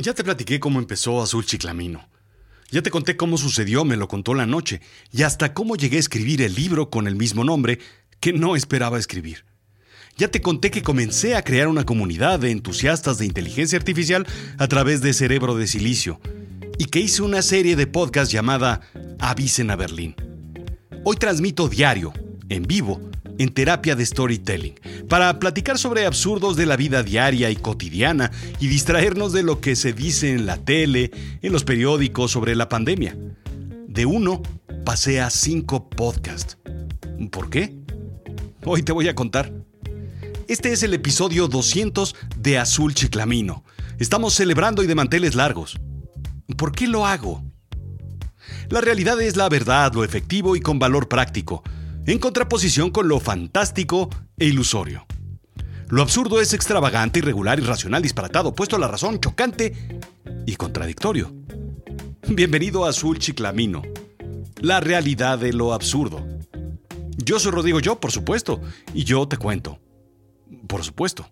Ya 0.00 0.14
te 0.14 0.24
platiqué 0.24 0.58
cómo 0.60 0.78
empezó 0.78 1.20
Azul 1.20 1.44
Chiclamino. 1.44 2.08
Ya 2.70 2.80
te 2.80 2.90
conté 2.90 3.18
cómo 3.18 3.36
sucedió, 3.36 3.84
me 3.84 3.98
lo 3.98 4.08
contó 4.08 4.32
la 4.32 4.46
noche, 4.46 4.80
y 5.12 5.24
hasta 5.24 5.52
cómo 5.52 5.76
llegué 5.76 5.98
a 5.98 6.00
escribir 6.00 6.40
el 6.40 6.54
libro 6.54 6.88
con 6.88 7.06
el 7.06 7.16
mismo 7.16 7.44
nombre 7.44 7.80
que 8.18 8.32
no 8.32 8.56
esperaba 8.56 8.98
escribir. 8.98 9.44
Ya 10.16 10.28
te 10.28 10.40
conté 10.40 10.70
que 10.70 10.82
comencé 10.82 11.36
a 11.36 11.42
crear 11.42 11.68
una 11.68 11.84
comunidad 11.84 12.40
de 12.40 12.50
entusiastas 12.50 13.18
de 13.18 13.26
inteligencia 13.26 13.76
artificial 13.76 14.26
a 14.56 14.68
través 14.68 15.02
de 15.02 15.12
Cerebro 15.12 15.54
de 15.54 15.66
Silicio, 15.66 16.18
y 16.78 16.86
que 16.86 17.00
hice 17.00 17.20
una 17.20 17.42
serie 17.42 17.76
de 17.76 17.86
podcast 17.86 18.32
llamada 18.32 18.80
Avisen 19.18 19.70
a 19.70 19.76
Berlín. 19.76 20.14
Hoy 21.04 21.16
transmito 21.16 21.68
diario, 21.68 22.14
en 22.48 22.62
vivo, 22.62 23.09
en 23.40 23.54
terapia 23.54 23.96
de 23.96 24.04
storytelling, 24.04 24.74
para 25.08 25.38
platicar 25.38 25.78
sobre 25.78 26.04
absurdos 26.04 26.56
de 26.56 26.66
la 26.66 26.76
vida 26.76 27.02
diaria 27.02 27.50
y 27.50 27.56
cotidiana 27.56 28.30
y 28.60 28.68
distraernos 28.68 29.32
de 29.32 29.42
lo 29.42 29.62
que 29.62 29.76
se 29.76 29.94
dice 29.94 30.34
en 30.34 30.44
la 30.44 30.58
tele, 30.58 31.10
en 31.40 31.50
los 31.50 31.64
periódicos 31.64 32.32
sobre 32.32 32.54
la 32.54 32.68
pandemia. 32.68 33.16
De 33.88 34.04
uno 34.04 34.42
pasé 34.84 35.22
a 35.22 35.30
cinco 35.30 35.88
podcasts. 35.88 36.58
¿Por 37.30 37.48
qué? 37.48 37.74
Hoy 38.66 38.82
te 38.82 38.92
voy 38.92 39.08
a 39.08 39.14
contar. 39.14 39.50
Este 40.46 40.72
es 40.72 40.82
el 40.82 40.92
episodio 40.92 41.48
200 41.48 42.14
de 42.36 42.58
Azul 42.58 42.92
Chiclamino. 42.92 43.64
Estamos 43.98 44.34
celebrando 44.34 44.82
y 44.82 44.86
de 44.86 44.94
manteles 44.94 45.34
largos. 45.34 45.80
¿Por 46.58 46.72
qué 46.72 46.86
lo 46.86 47.06
hago? 47.06 47.42
La 48.68 48.82
realidad 48.82 49.18
es 49.22 49.38
la 49.38 49.48
verdad, 49.48 49.94
lo 49.94 50.04
efectivo 50.04 50.56
y 50.56 50.60
con 50.60 50.78
valor 50.78 51.08
práctico 51.08 51.62
en 52.10 52.18
contraposición 52.18 52.90
con 52.90 53.06
lo 53.06 53.20
fantástico 53.20 54.10
e 54.36 54.46
ilusorio. 54.46 55.06
Lo 55.88 56.02
absurdo 56.02 56.40
es 56.40 56.52
extravagante, 56.52 57.20
irregular, 57.20 57.60
irracional, 57.60 58.02
disparatado, 58.02 58.52
puesto 58.52 58.74
a 58.74 58.80
la 58.80 58.88
razón, 58.88 59.20
chocante 59.20 60.00
y 60.44 60.56
contradictorio. 60.56 61.32
Bienvenido 62.26 62.84
a 62.84 62.88
Azul 62.88 63.20
Chiclamino, 63.20 63.82
la 64.60 64.80
realidad 64.80 65.38
de 65.38 65.52
lo 65.52 65.72
absurdo. 65.72 66.26
Yo 67.16 67.38
soy 67.38 67.52
Rodrigo 67.52 67.78
Yo, 67.78 68.00
por 68.00 68.10
supuesto, 68.10 68.60
y 68.92 69.04
yo 69.04 69.28
te 69.28 69.36
cuento. 69.36 69.78
Por 70.66 70.82
supuesto. 70.82 71.30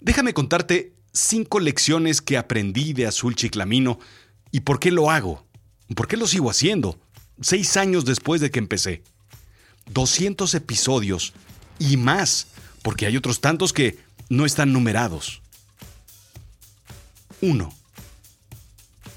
Déjame 0.00 0.34
contarte 0.34 0.96
cinco 1.12 1.60
lecciones 1.60 2.20
que 2.20 2.38
aprendí 2.38 2.92
de 2.92 3.06
Azul 3.06 3.36
Chiclamino 3.36 4.00
y 4.50 4.60
por 4.60 4.80
qué 4.80 4.90
lo 4.90 5.12
hago, 5.12 5.46
por 5.94 6.08
qué 6.08 6.16
lo 6.16 6.26
sigo 6.26 6.50
haciendo 6.50 6.98
seis 7.40 7.76
años 7.76 8.04
después 8.04 8.40
de 8.40 8.50
que 8.50 8.58
empecé. 8.58 9.02
200 9.92 10.54
episodios 10.54 11.32
y 11.78 11.96
más, 11.96 12.48
porque 12.82 13.06
hay 13.06 13.16
otros 13.16 13.40
tantos 13.40 13.72
que 13.72 13.98
no 14.28 14.46
están 14.46 14.72
numerados. 14.72 15.42
1. 17.40 17.72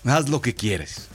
Haz 0.06 0.30
lo 0.30 0.42
que 0.42 0.53
quieres. 0.53 1.08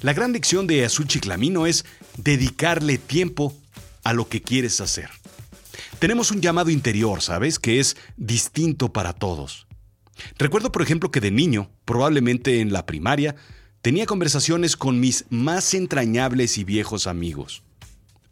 La 0.00 0.12
gran 0.12 0.32
lección 0.32 0.66
de 0.66 0.84
Azul 0.84 1.08
Chiclamino 1.08 1.66
es 1.66 1.84
dedicarle 2.16 2.98
tiempo 2.98 3.56
a 4.04 4.12
lo 4.12 4.28
que 4.28 4.42
quieres 4.42 4.80
hacer. 4.80 5.10
Tenemos 5.98 6.30
un 6.30 6.40
llamado 6.40 6.70
interior, 6.70 7.20
¿sabes? 7.22 7.58
Que 7.58 7.80
es 7.80 7.96
distinto 8.16 8.92
para 8.92 9.12
todos. 9.12 9.66
Recuerdo, 10.38 10.70
por 10.70 10.82
ejemplo, 10.82 11.10
que 11.10 11.20
de 11.20 11.30
niño, 11.30 11.70
probablemente 11.84 12.60
en 12.60 12.72
la 12.72 12.86
primaria, 12.86 13.34
tenía 13.88 14.04
conversaciones 14.04 14.76
con 14.76 15.00
mis 15.00 15.24
más 15.30 15.72
entrañables 15.72 16.58
y 16.58 16.64
viejos 16.64 17.06
amigos. 17.06 17.62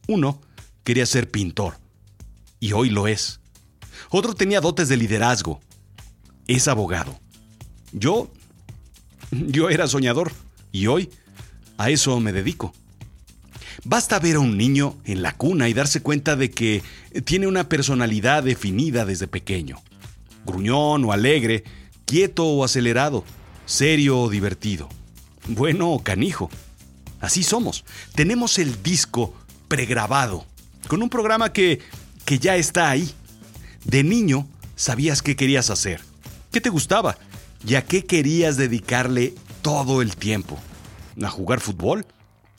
Uno 0.07 0.39
quería 0.85 1.07
ser 1.07 1.31
pintor, 1.31 1.79
y 2.61 2.73
hoy 2.73 2.91
lo 2.91 3.09
es. 3.09 3.41
Otro 4.11 4.35
tenía 4.35 4.61
dotes 4.61 4.91
de 4.91 4.99
liderazgo, 4.99 5.63
es 6.47 6.69
abogado. 6.69 7.19
Yo, 7.93 8.31
yo 9.31 9.71
era 9.71 9.87
soñador, 9.87 10.31
y 10.73 10.89
hoy 10.89 11.09
a 11.79 11.89
eso 11.89 12.21
me 12.21 12.35
dedico. 12.35 12.75
Basta 13.83 14.19
ver 14.19 14.37
a 14.37 14.41
un 14.41 14.59
niño 14.59 14.99
en 15.05 15.23
la 15.23 15.33
cuna 15.39 15.71
y 15.71 15.73
darse 15.73 16.03
cuenta 16.03 16.37
de 16.37 16.51
que 16.51 16.83
tiene 17.25 17.47
una 17.47 17.67
personalidad 17.67 18.43
definida 18.43 19.07
desde 19.07 19.27
pequeño. 19.27 19.81
Gruñón 20.45 21.07
o 21.07 21.13
alegre, 21.13 21.65
quieto 22.05 22.45
o 22.45 22.63
acelerado, 22.63 23.25
serio 23.65 24.21
o 24.21 24.29
divertido 24.29 24.91
bueno 25.49 26.01
canijo. 26.03 26.51
Así 27.21 27.43
somos. 27.43 27.85
Tenemos 28.15 28.59
el 28.59 28.83
disco 28.83 29.35
pregrabado, 29.69 30.45
con 30.89 31.03
un 31.03 31.09
programa 31.09 31.53
que, 31.53 31.81
que 32.25 32.39
ya 32.39 32.57
está 32.57 32.91
ahí. 32.91 33.13
De 33.85 34.03
niño 34.03 34.47
sabías 34.75 35.23
qué 35.23 35.37
querías 35.37 35.71
hacer, 35.71 36.01
qué 36.53 36.61
te 36.61 36.71
gustaba 36.71 37.17
y 37.67 37.75
a 37.75 37.85
qué 37.85 38.05
querías 38.05 38.57
dedicarle 38.57 39.35
todo 39.63 40.03
el 40.03 40.17
tiempo. 40.17 40.59
¿A 41.23 41.29
jugar 41.29 41.61
fútbol? 41.61 42.07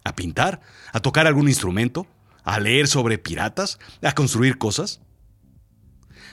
¿A 0.03 0.15
pintar? 0.15 0.61
¿A 0.93 0.99
tocar 0.99 1.27
algún 1.27 1.47
instrumento? 1.47 2.07
¿A 2.43 2.59
leer 2.59 2.87
sobre 2.87 3.17
piratas? 3.17 3.77
¿A 4.01 4.13
construir 4.13 4.57
cosas? 4.57 5.01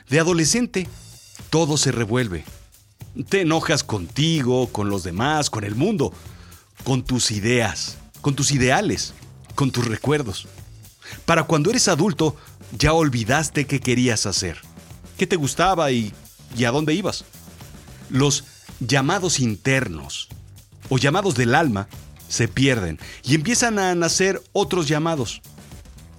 De 0.09 0.21
adolescente, 0.21 0.89
todo 1.51 1.77
se 1.77 1.93
revuelve. 1.93 2.45
Te 3.29 3.43
enojas 3.43 3.85
contigo, 3.85 4.69
con 4.69 4.89
los 4.89 5.03
demás, 5.03 5.51
con 5.51 5.65
el 5.65 5.75
mundo 5.75 6.13
con 6.85 7.03
tus 7.03 7.31
ideas, 7.31 7.97
con 8.21 8.37
tus 8.37 8.53
ideales, 8.53 9.15
con 9.55 9.71
tus 9.71 9.87
recuerdos. 9.87 10.47
Para 11.25 11.45
cuando 11.45 11.71
eres 11.71 11.89
adulto, 11.89 12.37
ya 12.79 12.93
olvidaste 12.93 13.67
qué 13.67 13.81
querías 13.81 14.27
hacer, 14.27 14.59
qué 15.17 15.27
te 15.27 15.37
gustaba 15.37 15.91
y, 15.91 16.13
y 16.57 16.65
a 16.65 16.71
dónde 16.71 16.95
ibas. 16.95 17.25
Los 18.11 18.45
llamados 18.81 19.41
internos 19.41 20.29
o 20.89 20.99
llamados 20.99 21.35
del 21.35 21.55
alma 21.55 21.89
se 22.29 22.49
pierden 22.49 22.99
y 23.23 23.35
empiezan 23.35 23.79
a 23.79 23.95
nacer 23.95 24.43
otros 24.53 24.89
llamados, 24.89 25.41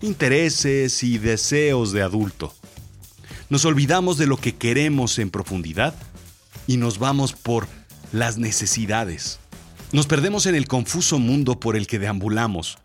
intereses 0.01 1.03
y 1.03 1.17
deseos 1.17 1.91
de 1.91 2.01
adulto. 2.01 2.53
Nos 3.49 3.65
olvidamos 3.65 4.17
de 4.17 4.25
lo 4.25 4.37
que 4.37 4.55
queremos 4.55 5.19
en 5.19 5.29
profundidad 5.29 5.93
y 6.67 6.77
nos 6.77 6.97
vamos 6.97 7.33
por 7.33 7.67
las 8.11 8.37
necesidades. 8.37 9.39
Nos 9.95 10.07
perdemos 10.07 10.45
en 10.45 10.55
el 10.55 10.67
confuso 10.67 11.19
mundo 11.19 11.57
por 11.57 11.77
el 11.77 11.87
que 11.87 11.99
deambulamos, 11.99 12.77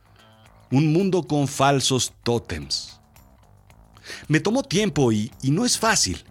un 0.71 0.93
mundo 0.93 1.25
con 1.25 1.49
falsos 1.49 2.13
tótems. 2.23 3.01
Me 4.29 4.39
tomó 4.39 4.63
tiempo 4.63 5.11
y, 5.11 5.33
no 5.43 5.67
es 5.67 5.77
fácil. 5.77 6.23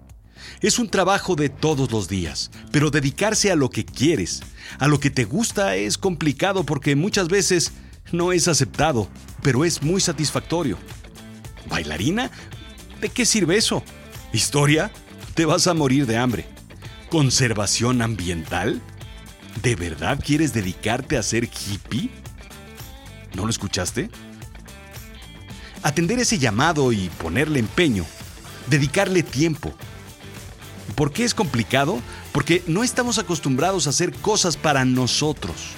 Es 0.61 0.79
un 0.79 0.87
trabajo 0.87 1.35
de 1.35 1.49
todos 1.49 1.91
los 1.91 2.07
días, 2.07 2.49
pero 2.71 2.91
dedicarse 2.91 3.51
a 3.51 3.57
lo 3.57 3.69
que 3.69 3.83
quieres, 3.83 4.41
a 4.79 4.87
lo 4.87 5.01
que 5.01 5.09
te 5.09 5.25
gusta 5.25 5.75
es 5.75 5.97
complicado 5.97 6.63
porque 6.63 6.95
muchas 6.95 7.27
veces 7.27 7.73
no 8.13 8.31
es 8.31 8.47
aceptado, 8.47 9.09
pero 9.43 9.65
es 9.65 9.83
muy 9.83 9.99
satisfactorio. 9.99 10.77
¿Bailarina? 11.67 12.31
¿De 13.01 13.09
qué 13.09 13.25
sirve 13.25 13.57
eso? 13.57 13.83
¿Historia? 14.31 14.93
Te 15.33 15.43
vas 15.43 15.67
a 15.67 15.73
morir 15.73 16.05
de 16.05 16.15
hambre. 16.15 16.45
¿Conservación 17.09 18.01
ambiental? 18.01 18.81
¿De 19.61 19.75
verdad 19.75 20.19
quieres 20.23 20.53
dedicarte 20.53 21.17
a 21.17 21.23
ser 21.23 21.43
hippie? 21.43 22.09
¿No 23.33 23.43
lo 23.43 23.49
escuchaste? 23.49 24.09
Atender 25.83 26.19
ese 26.19 26.39
llamado 26.39 26.93
y 26.93 27.09
ponerle 27.21 27.59
empeño, 27.59 28.05
dedicarle 28.67 29.21
tiempo. 29.21 29.73
¿Por 30.95 31.11
qué 31.11 31.25
es 31.25 31.33
complicado? 31.33 31.99
Porque 32.31 32.63
no 32.67 32.83
estamos 32.83 33.17
acostumbrados 33.17 33.85
a 33.85 33.89
hacer 33.89 34.13
cosas 34.13 34.55
para 34.55 34.85
nosotros. 34.85 35.71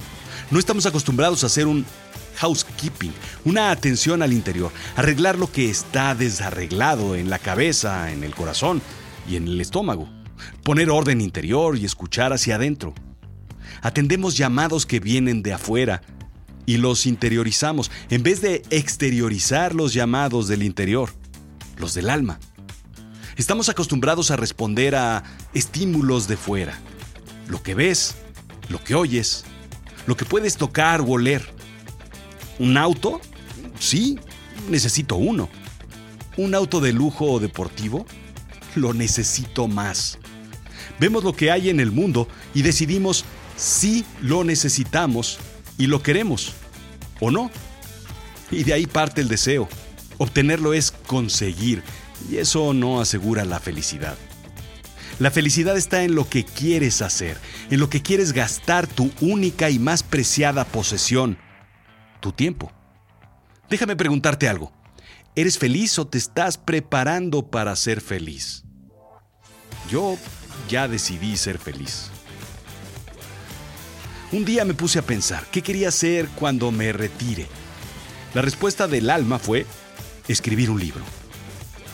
No 0.51 0.59
estamos 0.59 0.85
acostumbrados 0.85 1.43
a 1.43 1.47
hacer 1.47 1.65
un 1.65 1.85
housekeeping, 2.37 3.13
una 3.45 3.71
atención 3.71 4.21
al 4.21 4.33
interior, 4.33 4.71
arreglar 4.95 5.37
lo 5.37 5.51
que 5.51 5.69
está 5.69 6.13
desarreglado 6.13 7.15
en 7.15 7.29
la 7.29 7.39
cabeza, 7.39 8.11
en 8.11 8.23
el 8.23 8.35
corazón 8.35 8.81
y 9.29 9.37
en 9.37 9.47
el 9.47 9.59
estómago, 9.59 10.09
poner 10.63 10.89
orden 10.89 11.21
interior 11.21 11.77
y 11.77 11.85
escuchar 11.85 12.31
hacia 12.33 12.55
adentro. 12.55 12.93
Atendemos 13.81 14.37
llamados 14.37 14.85
que 14.85 14.99
vienen 14.99 15.43
de 15.43 15.53
afuera 15.53 16.01
y 16.65 16.77
los 16.77 17.05
interiorizamos 17.05 17.91
en 18.09 18.23
vez 18.23 18.41
de 18.41 18.63
exteriorizar 18.69 19.73
los 19.75 19.93
llamados 19.93 20.47
del 20.47 20.63
interior, 20.63 21.11
los 21.77 21.93
del 21.93 22.09
alma. 22.09 22.39
Estamos 23.37 23.69
acostumbrados 23.69 24.29
a 24.31 24.35
responder 24.35 24.95
a 24.95 25.23
estímulos 25.53 26.27
de 26.27 26.37
fuera. 26.37 26.77
Lo 27.47 27.63
que 27.63 27.73
ves, 27.73 28.15
lo 28.69 28.83
que 28.83 28.95
oyes, 28.95 29.43
lo 30.05 30.15
que 30.15 30.25
puedes 30.25 30.57
tocar 30.57 31.01
o 31.01 31.11
oler. 31.11 31.41
¿Un 32.59 32.77
auto? 32.77 33.19
Sí, 33.79 34.19
necesito 34.69 35.15
uno. 35.15 35.49
¿Un 36.37 36.55
auto 36.55 36.79
de 36.79 36.93
lujo 36.93 37.25
o 37.25 37.39
deportivo? 37.39 38.05
Lo 38.75 38.93
necesito 38.93 39.67
más. 39.67 40.19
Vemos 40.99 41.23
lo 41.23 41.33
que 41.33 41.51
hay 41.51 41.69
en 41.69 41.79
el 41.79 41.91
mundo 41.91 42.27
y 42.53 42.61
decidimos 42.61 43.25
si 43.61 44.05
lo 44.21 44.43
necesitamos 44.43 45.37
y 45.77 45.85
lo 45.85 46.01
queremos, 46.01 46.53
¿o 47.19 47.29
no? 47.29 47.51
Y 48.49 48.63
de 48.63 48.73
ahí 48.73 48.87
parte 48.87 49.21
el 49.21 49.27
deseo. 49.27 49.69
Obtenerlo 50.17 50.73
es 50.73 50.89
conseguir, 50.91 51.83
y 52.29 52.37
eso 52.37 52.73
no 52.73 52.99
asegura 52.99 53.45
la 53.45 53.59
felicidad. 53.59 54.17
La 55.19 55.29
felicidad 55.29 55.77
está 55.77 56.03
en 56.03 56.15
lo 56.15 56.27
que 56.27 56.43
quieres 56.43 57.03
hacer, 57.03 57.37
en 57.69 57.79
lo 57.79 57.87
que 57.87 58.01
quieres 58.01 58.33
gastar 58.33 58.87
tu 58.87 59.11
única 59.21 59.69
y 59.69 59.77
más 59.77 60.01
preciada 60.01 60.65
posesión, 60.65 61.37
tu 62.19 62.31
tiempo. 62.31 62.71
Déjame 63.69 63.95
preguntarte 63.95 64.49
algo. 64.49 64.73
¿Eres 65.35 65.59
feliz 65.59 65.99
o 65.99 66.07
te 66.07 66.17
estás 66.17 66.57
preparando 66.57 67.51
para 67.51 67.75
ser 67.75 68.01
feliz? 68.01 68.63
Yo 69.89 70.17
ya 70.67 70.87
decidí 70.87 71.37
ser 71.37 71.59
feliz. 71.59 72.10
Un 74.33 74.45
día 74.45 74.63
me 74.63 74.73
puse 74.73 74.97
a 74.97 75.01
pensar, 75.01 75.45
¿qué 75.51 75.61
quería 75.61 75.89
hacer 75.89 76.29
cuando 76.29 76.71
me 76.71 76.93
retire? 76.93 77.47
La 78.33 78.41
respuesta 78.41 78.87
del 78.87 79.09
alma 79.09 79.39
fue 79.39 79.65
escribir 80.29 80.69
un 80.69 80.79
libro. 80.79 81.01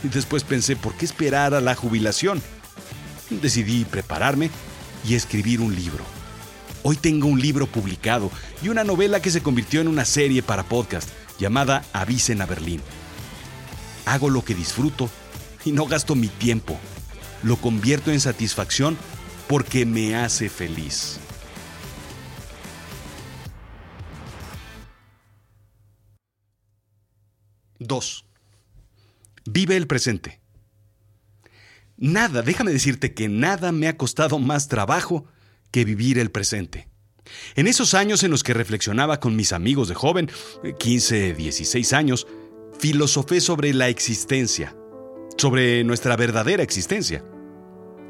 Y 0.04 0.10
después 0.10 0.44
pensé, 0.44 0.75
¿por 0.75 0.94
qué 0.94 1.06
esperar 1.06 1.56
a 1.56 1.62
la 1.62 1.74
jubilación? 1.74 2.39
Decidí 3.31 3.86
prepararme 3.86 4.51
y 5.04 5.16
escribir 5.16 5.62
un 5.62 5.75
libro. 5.75 6.04
Hoy 6.84 6.95
tengo 6.95 7.28
un 7.28 7.42
libro 7.42 7.66
publicado 7.66 8.30
y 8.62 8.69
una 8.69 8.84
novela 8.84 9.19
que 9.19 9.31
se 9.31 9.42
convirtió 9.42 9.81
en 9.81 9.88
una 9.88 10.06
serie 10.06 10.44
para 10.44 10.62
podcast 10.62 11.10
llamada 11.39 11.86
Avisen 11.92 12.44
a 12.44 12.45
Berlín. 12.45 12.81
Hago 14.06 14.30
lo 14.30 14.45
que 14.45 14.54
disfruto 14.54 15.10
y 15.66 15.72
no 15.72 15.88
gasto 15.88 16.13
mi 16.13 16.28
tiempo. 16.28 16.78
Lo 17.42 17.56
convierto 17.56 18.12
en 18.12 18.19
satisfacción 18.19 18.95
porque 19.48 19.88
me 19.88 20.16
hace 20.16 20.50
feliz. 20.50 21.19
Dos. 27.79 28.25
Vive 29.45 29.77
el 29.77 29.88
presente. 29.88 30.41
Nada, 31.97 32.41
déjame 32.41 32.71
decirte 32.71 33.13
que 33.13 33.27
nada 33.27 33.71
me 33.71 33.88
ha 33.88 33.97
costado 33.97 34.39
más 34.39 34.68
trabajo 34.68 35.25
que 35.71 35.85
vivir 35.85 36.19
el 36.19 36.31
presente. 36.31 36.88
En 37.56 37.68
esos 37.68 37.94
años 37.94 38.24
en 38.24 38.31
los 38.31 38.44
que 38.44 38.53
reflexionaba 38.53 39.19
con 39.19 39.35
mis 39.35 39.51
amigos 39.51 39.88
de 39.88 39.95
joven, 39.95 40.29
15, 40.79 41.33
16 41.33 41.94
años, 41.94 42.27
filosofé 42.79 43.41
sobre 43.41 43.74
la 43.74 43.89
existencia, 43.89 44.75
sobre 45.38 45.83
nuestra 45.83 46.15
verdadera 46.15 46.63
existencia. 46.63 47.24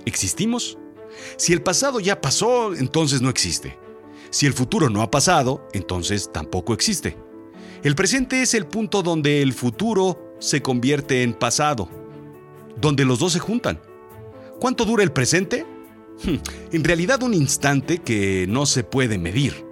¿Existimos? 0.06 0.78
Si 1.38 1.54
el 1.54 1.62
pasado 1.62 2.00
ya 2.00 2.22
pasó, 2.22 2.76
entonces 2.76 3.22
no 3.22 3.30
existe. 3.30 3.78
Si 4.30 4.46
el 4.46 4.54
futuro 4.54 4.90
no 4.90 5.02
ha 5.02 5.10
pasado, 5.10 5.68
entonces 5.74 6.32
tampoco 6.32 6.74
existe. 6.74 7.18
El 7.84 7.96
presente 7.96 8.42
es 8.42 8.54
el 8.54 8.66
punto 8.66 9.04
donde 9.04 9.42
el 9.42 9.54
futuro 9.54 10.36
se 10.40 10.62
convierte 10.62 11.24
en 11.24 11.34
pasado, 11.34 11.90
donde 12.80 13.06
los 13.06 13.20
dos 13.20 13.34
se 13.34 13.40
juntan. 13.40 13.80
¿Cuánto 14.60 14.86
dura 14.86 15.04
el 15.04 15.12
presente? 15.12 15.66
Hmm, 16.24 16.38
en 16.72 16.84
realidad 16.84 17.22
un 17.22 17.34
instante 17.34 18.00
que 18.00 18.46
no 18.50 18.66
se 18.66 18.84
puede 18.84 19.18
medir. 19.18 19.66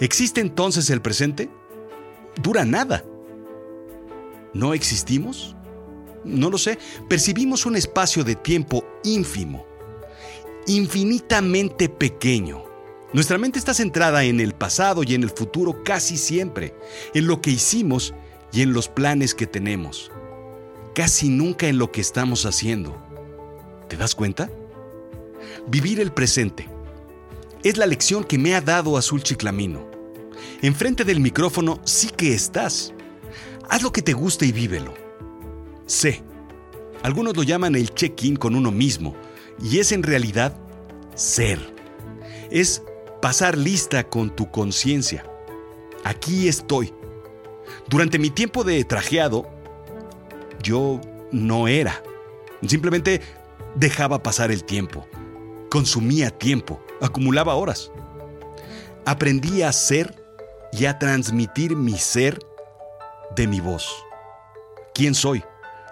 ¿Existe 0.00 0.40
entonces 0.40 0.90
el 0.90 1.00
presente? 1.00 1.48
Dura 2.42 2.64
nada. 2.64 3.04
¿No 4.52 4.74
existimos? 4.74 5.56
No 6.24 6.50
lo 6.50 6.58
sé. 6.58 6.78
Percibimos 7.08 7.64
un 7.64 7.76
espacio 7.76 8.24
de 8.24 8.34
tiempo 8.34 8.84
ínfimo, 9.04 9.66
infinitamente 10.66 11.88
pequeño. 11.88 12.67
Nuestra 13.12 13.38
mente 13.38 13.58
está 13.58 13.72
centrada 13.72 14.24
en 14.24 14.38
el 14.38 14.54
pasado 14.54 15.02
y 15.02 15.14
en 15.14 15.22
el 15.22 15.30
futuro 15.30 15.82
casi 15.82 16.18
siempre, 16.18 16.74
en 17.14 17.26
lo 17.26 17.40
que 17.40 17.50
hicimos 17.50 18.14
y 18.52 18.60
en 18.60 18.74
los 18.74 18.88
planes 18.88 19.34
que 19.34 19.46
tenemos, 19.46 20.10
casi 20.94 21.30
nunca 21.30 21.68
en 21.68 21.78
lo 21.78 21.90
que 21.90 22.02
estamos 22.02 22.44
haciendo. 22.44 23.02
¿Te 23.88 23.96
das 23.96 24.14
cuenta? 24.14 24.50
Vivir 25.68 26.00
el 26.00 26.12
presente 26.12 26.68
es 27.62 27.78
la 27.78 27.86
lección 27.86 28.24
que 28.24 28.38
me 28.38 28.54
ha 28.54 28.60
dado 28.60 28.98
Azul 28.98 29.22
Chiclamino. 29.22 29.88
Enfrente 30.60 31.04
del 31.04 31.20
micrófono 31.20 31.80
sí 31.84 32.10
que 32.14 32.34
estás. 32.34 32.92
Haz 33.70 33.82
lo 33.82 33.92
que 33.92 34.02
te 34.02 34.12
guste 34.12 34.46
y 34.46 34.52
vívelo. 34.52 34.92
Sé. 35.86 36.22
Algunos 37.02 37.36
lo 37.36 37.42
llaman 37.42 37.74
el 37.74 37.94
check-in 37.94 38.36
con 38.36 38.54
uno 38.54 38.70
mismo, 38.70 39.14
y 39.62 39.78
es 39.78 39.92
en 39.92 40.02
realidad 40.02 40.56
ser. 41.14 41.74
Es 42.50 42.82
pasar 43.20 43.56
lista 43.56 44.04
con 44.08 44.34
tu 44.34 44.50
conciencia. 44.50 45.24
Aquí 46.04 46.48
estoy. 46.48 46.94
Durante 47.88 48.18
mi 48.18 48.30
tiempo 48.30 48.64
de 48.64 48.84
trajeado, 48.84 49.48
yo 50.62 51.00
no 51.32 51.68
era. 51.68 52.02
Simplemente 52.66 53.20
dejaba 53.74 54.22
pasar 54.22 54.50
el 54.50 54.64
tiempo. 54.64 55.06
Consumía 55.70 56.30
tiempo, 56.30 56.82
acumulaba 57.00 57.54
horas. 57.54 57.90
Aprendí 59.04 59.62
a 59.62 59.72
ser 59.72 60.14
y 60.72 60.86
a 60.86 60.98
transmitir 60.98 61.76
mi 61.76 61.96
ser 61.98 62.38
de 63.34 63.46
mi 63.46 63.60
voz. 63.60 64.04
¿Quién 64.94 65.14
soy? 65.14 65.44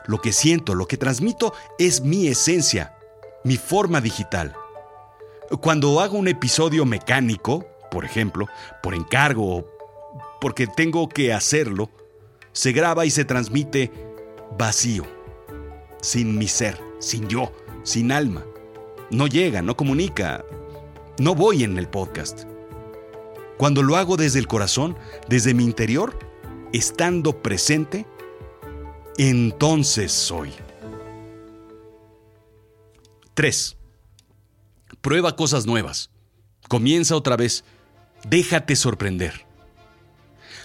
Lo 0.06 0.20
que 0.20 0.32
siento, 0.32 0.74
lo 0.74 0.86
que 0.86 0.96
transmito 0.96 1.52
es 1.78 2.00
mi 2.00 2.28
esencia, 2.28 2.96
mi 3.44 3.56
forma 3.56 4.00
digital. 4.00 4.54
Cuando 5.60 6.00
hago 6.00 6.18
un 6.18 6.28
episodio 6.28 6.84
mecánico, 6.84 7.66
por 7.90 8.04
ejemplo, 8.04 8.46
por 8.82 8.94
encargo 8.94 9.58
o 9.58 9.66
porque 10.40 10.66
tengo 10.66 11.08
que 11.08 11.32
hacerlo, 11.32 11.88
se 12.52 12.72
graba 12.72 13.06
y 13.06 13.10
se 13.10 13.24
transmite 13.24 13.92
vacío, 14.58 15.04
sin 16.00 16.36
mi 16.36 16.48
ser, 16.48 16.80
sin 16.98 17.28
yo, 17.28 17.52
sin 17.84 18.12
alma. 18.12 18.44
No 19.10 19.26
llega, 19.26 19.62
no 19.62 19.76
comunica, 19.76 20.44
no 21.18 21.34
voy 21.34 21.62
en 21.62 21.78
el 21.78 21.88
podcast. 21.88 22.44
Cuando 23.56 23.82
lo 23.82 23.96
hago 23.96 24.16
desde 24.16 24.38
el 24.38 24.48
corazón, 24.48 24.96
desde 25.28 25.54
mi 25.54 25.64
interior, 25.64 26.18
estando 26.72 27.40
presente, 27.40 28.04
entonces 29.16 30.12
soy. 30.12 30.52
3. 33.34 33.76
Prueba 35.00 35.36
cosas 35.36 35.66
nuevas. 35.66 36.10
Comienza 36.68 37.16
otra 37.16 37.36
vez. 37.36 37.64
Déjate 38.28 38.76
sorprender. 38.76 39.46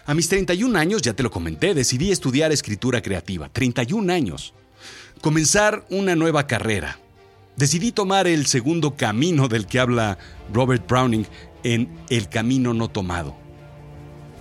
A 0.06 0.14
mis 0.14 0.30
31 0.30 0.78
años, 0.78 1.02
ya 1.02 1.14
te 1.14 1.24
lo 1.24 1.30
comenté, 1.30 1.74
decidí 1.74 2.12
estudiar 2.12 2.52
escritura 2.52 3.02
creativa. 3.02 3.50
31 3.50 4.12
años. 4.12 4.54
Comenzar 5.22 5.86
una 5.90 6.16
nueva 6.16 6.48
carrera. 6.48 7.00
Decidí 7.56 7.92
tomar 7.92 8.28
el 8.28 8.48
segundo 8.48 8.96
camino 8.96 9.48
del 9.48 9.68
que 9.68 9.80
habla 9.80 10.18
Robert 10.52 10.88
Browning 10.88 11.28
en 11.64 11.90
El 12.10 12.30
Camino 12.30 12.74
No 12.74 12.90
Tomado. 12.90 13.36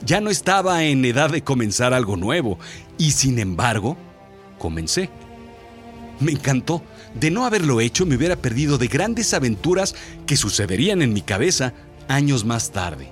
Ya 0.04 0.20
no 0.20 0.30
estaba 0.30 0.84
en 0.84 1.04
edad 1.04 1.30
de 1.30 1.44
comenzar 1.44 1.92
algo 1.92 2.16
nuevo 2.16 2.58
y 2.96 3.10
sin 3.10 3.38
embargo, 3.38 3.98
comencé. 4.58 5.10
Me 6.20 6.32
encantó. 6.32 6.82
De 7.14 7.30
no 7.30 7.44
haberlo 7.44 7.80
hecho 7.80 8.06
me 8.06 8.16
hubiera 8.16 8.36
perdido 8.36 8.78
de 8.78 8.86
grandes 8.86 9.34
aventuras 9.34 9.94
que 10.26 10.36
sucederían 10.36 11.02
en 11.02 11.12
mi 11.12 11.22
cabeza 11.22 11.72
años 12.08 12.44
más 12.44 12.70
tarde. 12.70 13.08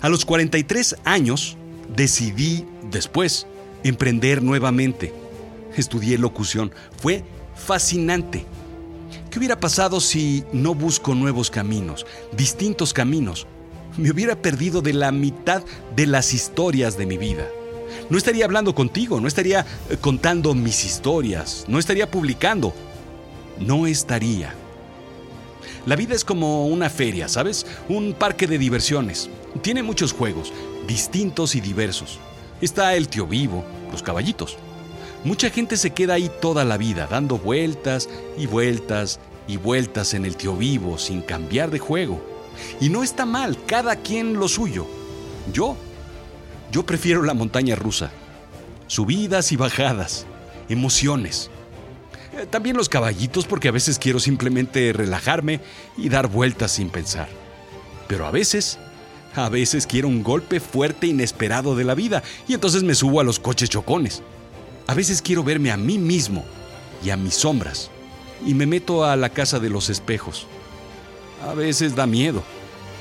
A 0.00 0.08
los 0.08 0.24
43 0.24 0.96
años 1.04 1.56
decidí 1.94 2.64
después 2.90 3.46
emprender 3.82 4.42
nuevamente. 4.42 5.12
Estudié 5.76 6.18
locución. 6.18 6.72
Fue 7.00 7.24
fascinante. 7.54 8.46
¿Qué 9.30 9.38
hubiera 9.38 9.60
pasado 9.60 10.00
si 10.00 10.44
no 10.52 10.74
busco 10.74 11.14
nuevos 11.14 11.50
caminos, 11.50 12.06
distintos 12.36 12.92
caminos? 12.92 13.46
Me 13.96 14.10
hubiera 14.10 14.40
perdido 14.40 14.80
de 14.80 14.92
la 14.92 15.12
mitad 15.12 15.62
de 15.96 16.06
las 16.06 16.32
historias 16.32 16.96
de 16.96 17.06
mi 17.06 17.18
vida. 17.18 17.46
No 18.10 18.16
estaría 18.16 18.44
hablando 18.44 18.74
contigo, 18.74 19.20
no 19.20 19.28
estaría 19.28 19.66
eh, 19.90 19.96
contando 20.00 20.54
mis 20.54 20.84
historias, 20.84 21.64
no 21.68 21.78
estaría 21.78 22.10
publicando. 22.10 22.72
No 23.60 23.86
estaría. 23.86 24.54
La 25.84 25.96
vida 25.96 26.14
es 26.14 26.24
como 26.24 26.66
una 26.66 26.90
feria, 26.90 27.28
¿sabes? 27.28 27.66
Un 27.88 28.14
parque 28.14 28.46
de 28.46 28.58
diversiones. 28.58 29.28
Tiene 29.62 29.82
muchos 29.82 30.12
juegos, 30.12 30.52
distintos 30.86 31.54
y 31.54 31.60
diversos. 31.60 32.18
Está 32.60 32.94
el 32.94 33.08
tío 33.08 33.26
vivo, 33.26 33.64
los 33.90 34.02
caballitos. 34.02 34.56
Mucha 35.24 35.50
gente 35.50 35.76
se 35.76 35.90
queda 35.90 36.14
ahí 36.14 36.30
toda 36.40 36.64
la 36.64 36.76
vida, 36.76 37.08
dando 37.10 37.38
vueltas 37.38 38.08
y 38.36 38.46
vueltas 38.46 39.18
y 39.48 39.56
vueltas 39.56 40.14
en 40.14 40.24
el 40.24 40.36
tío 40.36 40.56
vivo 40.56 40.98
sin 40.98 41.22
cambiar 41.22 41.70
de 41.70 41.78
juego. 41.78 42.20
Y 42.80 42.88
no 42.88 43.02
está 43.02 43.26
mal, 43.26 43.58
cada 43.66 43.96
quien 43.96 44.34
lo 44.34 44.46
suyo. 44.48 44.86
Yo, 45.52 45.76
yo 46.70 46.84
prefiero 46.84 47.22
la 47.22 47.34
montaña 47.34 47.74
rusa. 47.76 48.10
Subidas 48.86 49.52
y 49.52 49.56
bajadas, 49.56 50.26
emociones. 50.68 51.50
Eh, 52.34 52.46
también 52.46 52.76
los 52.76 52.88
caballitos 52.88 53.46
porque 53.46 53.68
a 53.68 53.72
veces 53.72 53.98
quiero 53.98 54.20
simplemente 54.20 54.92
relajarme 54.92 55.60
y 55.96 56.08
dar 56.08 56.28
vueltas 56.28 56.72
sin 56.72 56.90
pensar. 56.90 57.28
Pero 58.06 58.26
a 58.26 58.30
veces 58.30 58.78
a 59.34 59.48
veces 59.48 59.86
quiero 59.86 60.08
un 60.08 60.22
golpe 60.22 60.58
fuerte 60.58 61.06
inesperado 61.06 61.76
de 61.76 61.84
la 61.84 61.94
vida 61.94 62.22
y 62.48 62.54
entonces 62.54 62.82
me 62.82 62.94
subo 62.94 63.20
a 63.20 63.24
los 63.24 63.38
coches 63.38 63.70
chocones. 63.70 64.22
A 64.86 64.94
veces 64.94 65.22
quiero 65.22 65.44
verme 65.44 65.70
a 65.70 65.76
mí 65.76 65.98
mismo 65.98 66.44
y 67.04 67.10
a 67.10 67.16
mis 67.16 67.34
sombras. 67.34 67.90
y 68.46 68.54
me 68.54 68.66
meto 68.66 69.04
a 69.04 69.16
la 69.16 69.30
casa 69.30 69.58
de 69.58 69.68
los 69.68 69.90
espejos. 69.90 70.46
A 71.44 71.54
veces 71.54 71.96
da 71.96 72.06
miedo. 72.06 72.44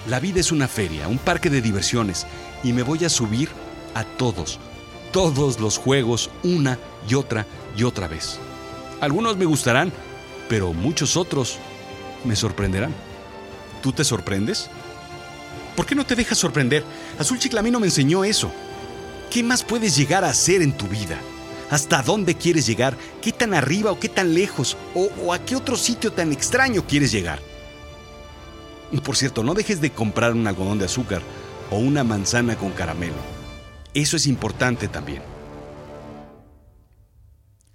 La 0.09 0.19
vida 0.19 0.39
es 0.39 0.51
una 0.51 0.67
feria, 0.67 1.07
un 1.07 1.19
parque 1.19 1.51
de 1.51 1.61
diversiones, 1.61 2.25
y 2.63 2.73
me 2.73 2.83
voy 2.83 3.05
a 3.05 3.09
subir 3.09 3.49
a 3.93 4.03
todos, 4.03 4.59
todos 5.11 5.59
los 5.59 5.77
juegos 5.77 6.29
una 6.43 6.77
y 7.07 7.15
otra 7.15 7.45
y 7.75 7.83
otra 7.83 8.07
vez. 8.07 8.39
Algunos 9.01 9.37
me 9.37 9.45
gustarán, 9.45 9.91
pero 10.49 10.73
muchos 10.73 11.17
otros 11.17 11.57
me 12.23 12.35
sorprenderán. 12.35 12.93
¿Tú 13.81 13.91
te 13.91 14.03
sorprendes? 14.03 14.69
¿Por 15.75 15.85
qué 15.85 15.93
no 15.93 16.05
te 16.05 16.15
dejas 16.15 16.37
sorprender? 16.37 16.83
Azul 17.19 17.37
Chiclamino 17.37 17.79
me 17.79 17.87
enseñó 17.87 18.23
eso. 18.23 18.51
¿Qué 19.29 19.43
más 19.43 19.63
puedes 19.63 19.95
llegar 19.95 20.23
a 20.23 20.29
hacer 20.29 20.61
en 20.61 20.75
tu 20.75 20.87
vida? 20.87 21.19
¿Hasta 21.69 22.01
dónde 22.01 22.35
quieres 22.35 22.65
llegar? 22.65 22.97
¿Qué 23.21 23.31
tan 23.31 23.53
arriba 23.53 23.91
o 23.91 23.99
qué 23.99 24.09
tan 24.09 24.33
lejos? 24.33 24.77
¿O, 24.95 25.33
a 25.33 25.39
qué 25.39 25.55
otro 25.55 25.75
sitio 25.75 26.11
tan 26.11 26.31
extraño 26.31 26.85
quieres 26.87 27.11
llegar? 27.11 27.39
Por 29.03 29.17
cierto, 29.17 29.43
no 29.43 29.53
dejes 29.53 29.81
de 29.81 29.91
comprar 29.91 30.33
un 30.33 30.47
algodón 30.47 30.79
de 30.79 30.85
azúcar 30.85 31.21
o 31.69 31.77
una 31.77 32.03
manzana 32.03 32.55
con 32.55 32.71
caramelo. 32.71 33.15
Eso 33.93 34.17
es 34.17 34.27
importante 34.27 34.87
también. 34.87 35.21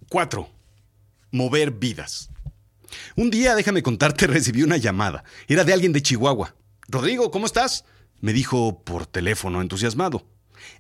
4. 0.09 0.49
Mover 1.31 1.71
vidas. 1.71 2.31
Un 3.17 3.31
día, 3.31 3.55
déjame 3.55 3.83
contarte, 3.83 4.27
recibí 4.29 4.63
una 4.63 4.77
llamada. 4.77 5.25
Era 5.49 5.65
de 5.65 5.73
alguien 5.73 5.93
de 5.93 6.03
Chihuahua. 6.03 6.55
Rodrigo, 6.89 7.31
¿cómo 7.31 7.47
estás? 7.47 7.85
Me 8.21 8.33
dijo 8.33 8.83
por 8.85 9.07
teléfono, 9.07 9.61
entusiasmado. 9.61 10.27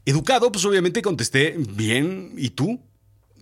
Educado, 0.05 0.53
pues 0.53 0.65
obviamente 0.65 1.03
contesté, 1.03 1.57
bien, 1.57 2.35
¿y 2.37 2.51
tú? 2.51 2.81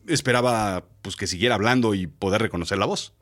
Esperaba 0.07 0.87
pues 1.03 1.17
que 1.17 1.27
siguiera 1.27 1.55
hablando 1.55 1.95
y 1.95 2.07
poder 2.07 2.41
reconocer 2.41 2.79
la 2.79 2.87
voz. 2.87 3.13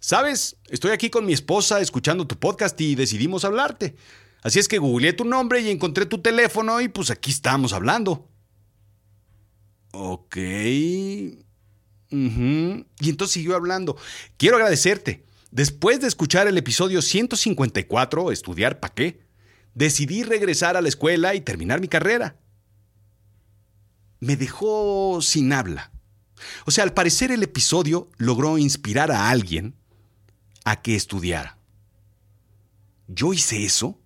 Sabes, 0.00 0.56
estoy 0.68 0.90
aquí 0.90 1.08
con 1.08 1.24
mi 1.24 1.32
esposa 1.32 1.80
escuchando 1.80 2.26
tu 2.26 2.38
podcast 2.38 2.78
y 2.80 2.94
decidimos 2.94 3.44
hablarte. 3.44 3.96
Así 4.44 4.58
es 4.58 4.68
que 4.68 4.78
googleé 4.78 5.14
tu 5.14 5.24
nombre 5.24 5.60
y 5.62 5.70
encontré 5.70 6.04
tu 6.04 6.18
teléfono 6.18 6.80
y 6.82 6.88
pues 6.88 7.10
aquí 7.10 7.30
estamos 7.30 7.72
hablando. 7.72 8.28
Ok. 9.92 10.36
Y 10.36 11.44
entonces 12.10 13.32
siguió 13.32 13.56
hablando. 13.56 13.96
Quiero 14.36 14.56
agradecerte. 14.56 15.24
Después 15.50 16.00
de 16.00 16.08
escuchar 16.08 16.46
el 16.46 16.58
episodio 16.58 17.00
154, 17.00 18.30
Estudiar 18.30 18.80
pa' 18.80 18.90
qué, 18.90 19.24
decidí 19.72 20.24
regresar 20.24 20.76
a 20.76 20.82
la 20.82 20.88
escuela 20.88 21.34
y 21.34 21.40
terminar 21.40 21.80
mi 21.80 21.88
carrera. 21.88 22.38
Me 24.20 24.36
dejó 24.36 25.20
sin 25.22 25.54
habla. 25.54 25.90
O 26.66 26.70
sea, 26.70 26.84
al 26.84 26.92
parecer 26.92 27.32
el 27.32 27.42
episodio 27.42 28.10
logró 28.18 28.58
inspirar 28.58 29.10
a 29.10 29.30
alguien 29.30 29.74
a 30.64 30.82
que 30.82 30.96
estudiara. 30.96 31.56
¿Yo 33.08 33.32
hice 33.32 33.64
eso? 33.64 34.00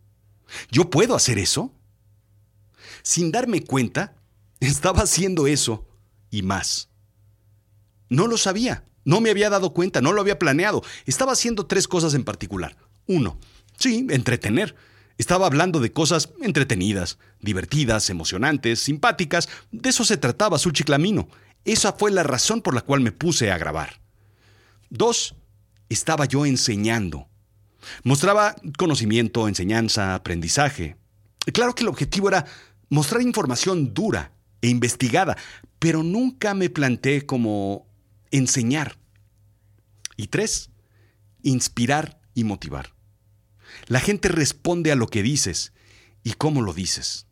¿Yo 0.71 0.91
puedo 0.91 1.15
hacer 1.15 1.39
eso? 1.39 1.73
Sin 3.03 3.31
darme 3.33 3.63
cuenta, 3.65 4.17
estaba 4.61 5.03
haciendo 5.03 5.47
eso 5.47 5.87
y 6.31 6.43
más. 6.43 6.89
No 8.09 8.27
lo 8.27 8.37
sabía, 8.37 8.85
no 9.05 9.21
me 9.21 9.31
había 9.31 9.51
dado 9.51 9.73
cuenta, 9.73 10.01
no 10.01 10.13
lo 10.13 10.21
había 10.21 10.39
planeado. 10.39 10.83
Estaba 11.07 11.33
haciendo 11.33 11.67
tres 11.67 11.89
cosas 11.89 12.15
en 12.15 12.25
particular. 12.25 12.77
Uno, 13.07 13.39
sí, 13.79 14.07
entretener. 14.11 14.75
Estaba 15.19 15.47
hablando 15.47 15.81
de 15.81 15.93
cosas 15.93 16.31
entretenidas, 16.43 17.19
divertidas, 17.41 18.09
emocionantes, 18.11 18.81
simpáticas. 18.81 19.49
De 19.73 19.91
eso 19.91 20.05
se 20.05 20.17
trataba 20.17 20.59
su 20.59 20.71
chiclamino. 20.71 21.29
Esa 21.65 21.93
fue 21.93 22.11
la 22.11 22.23
razón 22.23 22.63
por 22.63 22.75
la 22.75 22.83
cual 22.83 23.01
me 23.01 23.13
puse 23.13 23.51
a 23.51 23.59
grabar. 23.59 24.01
Dos, 24.91 25.35
estaba 25.89 26.25
yo 26.25 26.47
enseñando. 26.47 27.29
Mostraba 28.03 28.55
conocimiento, 28.77 29.49
enseñanza, 29.49 30.15
aprendizaje. 30.15 30.97
Claro 31.53 31.75
que 31.75 31.83
el 31.83 31.89
objetivo 31.89 32.29
era 32.29 32.47
mostrar 32.89 33.23
información 33.23 33.95
dura 33.95 34.33
e 34.61 34.69
investigada, 34.69 35.37
pero 35.79 36.03
nunca 36.03 36.55
me 36.55 36.71
planteé 36.71 37.27
como 37.27 37.87
enseñar. 38.31 38.99
Y 40.17 40.29
tres, 40.29 40.71
inspirar 41.43 42.21
y 42.35 42.45
motivar. 42.45 42.93
La 43.87 44.01
gente 44.01 44.29
responde 44.29 44.93
a 44.93 44.97
lo 44.97 45.07
que 45.07 45.23
dices 45.23 45.73
y 46.25 46.33
cómo 46.33 46.63
lo 46.63 46.73
dices. 46.73 47.27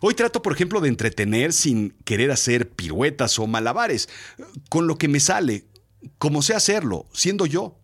Hoy 0.00 0.14
trato, 0.14 0.42
por 0.42 0.52
ejemplo, 0.52 0.80
de 0.80 0.88
entretener 0.88 1.52
sin 1.52 1.90
querer 2.04 2.30
hacer 2.30 2.70
piruetas 2.70 3.38
o 3.38 3.46
malabares, 3.46 4.08
con 4.68 4.86
lo 4.86 4.98
que 4.98 5.08
me 5.08 5.20
sale, 5.20 5.66
como 6.18 6.42
sé 6.42 6.54
hacerlo, 6.54 7.06
siendo 7.12 7.46
yo, 7.46 7.77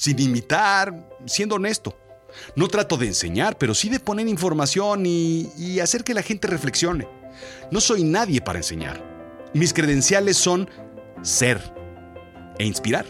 sin 0.00 0.18
imitar, 0.18 0.94
siendo 1.26 1.56
honesto. 1.56 1.94
No 2.56 2.68
trato 2.68 2.96
de 2.96 3.06
enseñar, 3.06 3.58
pero 3.58 3.74
sí 3.74 3.90
de 3.90 4.00
poner 4.00 4.28
información 4.28 5.04
y, 5.04 5.78
hacer 5.78 6.04
que 6.04 6.14
la 6.14 6.22
gente 6.22 6.48
reflexione. 6.48 7.06
No 7.70 7.82
soy 7.82 8.02
nadie 8.02 8.40
para 8.40 8.60
enseñar. 8.60 9.04
Mis 9.52 9.74
credenciales 9.74 10.38
son 10.38 10.70
ser 11.20 11.60
e 12.58 12.64
inspirar. 12.64 13.04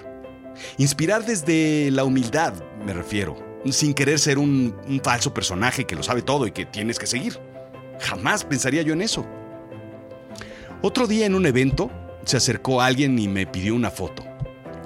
Inspirar 0.78 1.24
desde 1.24 1.92
la 1.92 2.02
humildad, 2.02 2.54
me 2.84 2.92
refiero 2.92 3.36
sin 3.70 3.94
querer 3.94 4.18
ser 4.18 4.38
un, 4.38 4.74
falso 5.04 5.32
personaje 5.32 5.84
que 5.84 5.94
lo 5.94 6.02
sabe 6.02 6.22
todo 6.22 6.48
y 6.48 6.50
que 6.50 6.66
tienes 6.66 6.98
que 6.98 7.06
seguir. 7.06 7.38
Jamás 8.00 8.42
pensaría 8.42 8.82
yo 8.82 8.94
en 8.94 9.02
eso. 9.02 9.24
Otro 10.82 11.06
día 11.06 11.26
en 11.26 11.36
un 11.36 11.46
evento 11.46 11.88
se 12.24 12.38
acercó 12.38 12.80
alguien 12.80 13.16
y 13.16 13.28
me 13.28 13.46
pidió 13.46 13.76
una 13.76 13.92
foto. 13.92 14.24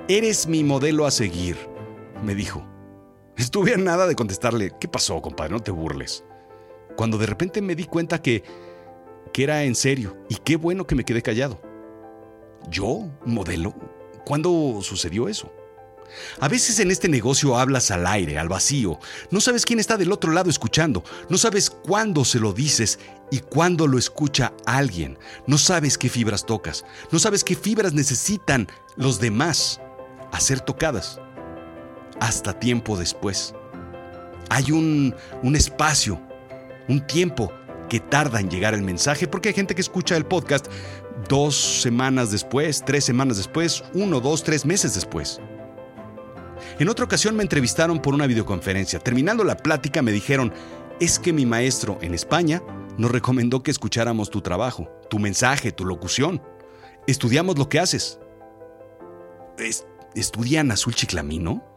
Eres 0.07 0.47
mi 0.47 0.65
modelo 0.65 1.07
a 1.07 1.11
seguir, 1.11 1.57
me 2.25 2.35
dijo. 2.35 2.67
Estuve 3.37 3.75
a 3.75 3.77
nada 3.77 4.07
de 4.07 4.15
contestarle, 4.15 4.73
¿qué 4.81 4.89
pasó, 4.89 5.21
compadre? 5.21 5.53
No 5.53 5.61
te 5.61 5.71
burles. 5.71 6.25
Cuando 6.97 7.19
de 7.19 7.27
repente 7.27 7.61
me 7.61 7.75
di 7.75 7.85
cuenta 7.85 8.23
que, 8.23 8.45
que 9.33 9.45
era 9.45 9.65
en 9.65 9.75
serio 9.75 10.17
y 10.29 10.37
qué 10.37 10.57
bueno 10.57 10.87
que 10.87 10.95
me 10.95 11.05
quedé 11.05 11.23
callado. 11.23 11.61
¿Yo? 12.71 13.09
¿Modelo? 13.25 13.75
¿Cuándo 14.25 14.79
sucedió 14.83 15.29
eso? 15.29 15.53
A 16.41 16.49
veces 16.49 16.79
en 16.79 16.91
este 16.91 17.09
negocio 17.09 17.59
hablas 17.59 17.91
al 17.91 18.07
aire, 18.07 18.39
al 18.39 18.49
vacío. 18.49 18.99
No 19.31 19.41
sabes 19.41 19.65
quién 19.65 19.81
está 19.81 19.97
del 19.97 20.13
otro 20.13 20.33
lado 20.33 20.51
escuchando. 20.51 21.03
No 21.29 21.39
sabes 21.39 21.71
cuándo 21.71 22.25
se 22.25 22.41
lo 22.41 22.53
dices 22.53 22.99
y 23.31 23.41
cuándo 23.41 23.87
lo 23.87 23.99
escucha 23.99 24.53
alguien. 24.67 25.19
No 25.47 25.59
sabes 25.59 25.99
qué 25.99 26.09
fibras 26.09 26.47
tocas. 26.47 26.85
No 27.11 27.19
sabes 27.19 27.43
qué 27.45 27.57
fibras 27.57 27.95
necesitan 27.95 28.69
los 28.97 29.19
demás 29.19 29.81
a 30.33 30.41
ser 30.41 30.61
tocadas. 30.61 31.21
Hasta 32.21 32.59
tiempo 32.59 32.97
después. 32.97 33.55
Hay 34.51 34.71
un, 34.71 35.15
un 35.43 35.57
espacio, 35.57 36.21
un 36.89 37.07
tiempo 37.07 37.53
que 37.89 38.01
tarda 38.01 38.41
en 38.41 38.51
llegar 38.51 38.75
el 38.75 38.83
mensaje 38.83 39.27
porque 39.27 39.51
hay 39.51 39.55
gente 39.55 39.75
que 39.75 39.81
escucha 39.81 40.17
el 40.17 40.27
podcast 40.27 40.67
dos 41.29 41.55
semanas 41.55 42.31
después, 42.31 42.83
tres 42.85 43.05
semanas 43.05 43.37
después, 43.37 43.85
uno, 43.95 44.21
dos, 44.21 44.43
tres 44.43 44.65
meses 44.65 44.95
después. 44.95 45.41
En 46.79 46.89
otra 46.89 47.05
ocasión 47.05 47.37
me 47.37 47.43
entrevistaron 47.43 48.01
por 48.01 48.15
una 48.15 48.27
videoconferencia. 48.27 48.99
Terminando 48.99 49.45
la 49.45 49.57
plática 49.57 50.03
me 50.03 50.13
dijeron, 50.13 50.53
es 51.01 51.19
que 51.19 51.33
mi 51.33 51.47
maestro 51.47 51.99
en 52.01 52.15
España 52.15 52.63
nos 52.97 53.11
recomendó 53.11 53.63
que 53.63 53.71
escucháramos 53.71 54.31
tu 54.31 54.41
trabajo, 54.41 54.89
tu 55.11 55.19
mensaje, 55.19 55.73
tu 55.73 55.85
locución. 55.85 56.43
Estudiamos 57.07 57.59
lo 57.59 57.69
que 57.69 57.81
haces. 57.81 58.19
¿Estudian 60.15 60.71
Azul 60.71 60.95
Chiclamino? 60.95 61.74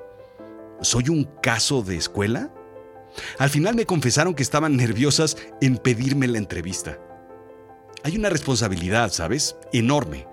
¿Soy 0.81 1.09
un 1.09 1.23
caso 1.41 1.81
de 1.81 1.97
escuela? 1.97 2.51
Al 3.39 3.49
final 3.49 3.75
me 3.75 3.85
confesaron 3.85 4.35
que 4.35 4.43
estaban 4.43 4.77
nerviosas 4.77 5.37
en 5.59 5.77
pedirme 5.77 6.27
la 6.27 6.37
entrevista. 6.37 6.99
Hay 8.03 8.15
una 8.15 8.29
responsabilidad, 8.29 9.11
¿sabes? 9.11 9.55
Enorme. 9.73 10.27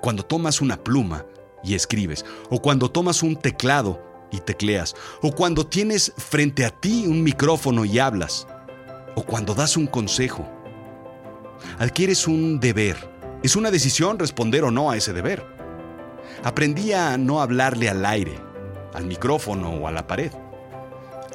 Cuando 0.00 0.24
tomas 0.24 0.62
una 0.62 0.82
pluma 0.82 1.26
y 1.62 1.74
escribes, 1.74 2.24
o 2.48 2.60
cuando 2.62 2.90
tomas 2.90 3.22
un 3.22 3.36
teclado 3.36 4.02
y 4.30 4.40
tecleas, 4.40 4.94
o 5.20 5.30
cuando 5.30 5.66
tienes 5.66 6.12
frente 6.16 6.64
a 6.64 6.70
ti 6.70 7.04
un 7.06 7.22
micrófono 7.22 7.84
y 7.84 7.98
hablas, 7.98 8.46
o 9.14 9.22
cuando 9.22 9.54
das 9.54 9.76
un 9.76 9.86
consejo. 9.86 10.48
Adquieres 11.78 12.26
un 12.26 12.60
deber. 12.60 12.96
Es 13.42 13.56
una 13.56 13.70
decisión 13.70 14.18
responder 14.18 14.64
o 14.64 14.70
no 14.70 14.90
a 14.90 14.96
ese 14.96 15.12
deber. 15.12 15.44
Aprendí 16.42 16.92
a 16.92 17.18
no 17.18 17.42
hablarle 17.42 17.90
al 17.90 18.06
aire, 18.06 18.40
al 18.94 19.06
micrófono 19.06 19.70
o 19.70 19.88
a 19.88 19.92
la 19.92 20.06
pared. 20.06 20.32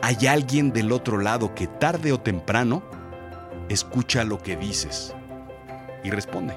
Hay 0.01 0.27
alguien 0.27 0.71
del 0.71 0.91
otro 0.91 1.17
lado 1.17 1.55
que 1.55 1.67
tarde 1.67 2.11
o 2.11 2.19
temprano 2.19 2.83
escucha 3.69 4.23
lo 4.23 4.41
que 4.41 4.55
dices 4.55 5.13
y 6.03 6.11
responde. 6.11 6.55